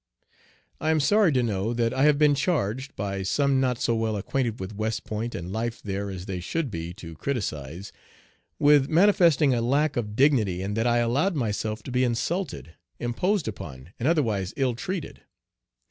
I 0.79 0.89
am 0.89 0.99
sorry 0.99 1.31
to 1.33 1.43
know 1.43 1.73
that 1.75 1.93
I 1.93 2.05
have 2.05 2.17
been 2.17 2.33
charged, 2.33 2.95
by 2.95 3.21
some 3.21 3.59
not 3.59 3.77
so 3.79 3.93
well 3.93 4.17
acquainted 4.17 4.59
with 4.59 4.73
West 4.75 5.03
Point 5.03 5.35
and 5.35 5.53
life 5.53 5.79
there 5.79 6.09
as 6.09 6.25
they 6.25 6.39
should 6.39 6.71
be 6.71 6.91
to 6.95 7.13
criticise, 7.15 7.91
with 8.57 8.89
manifesting 8.89 9.53
a 9.53 9.61
lack 9.61 9.95
of 9.97 10.15
dignity 10.15 10.63
in 10.63 10.73
that 10.73 10.87
I 10.87 10.97
allowed 10.97 11.35
myself 11.35 11.83
to 11.83 11.91
be 11.91 12.03
insulted, 12.03 12.73
imposed 12.97 13.47
upon, 13.47 13.93
and 13.99 14.07
otherwise 14.07 14.55
ill 14.57 14.73
treated. 14.73 15.21